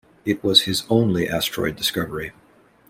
[0.25, 2.31] It was his only asteroid discovery.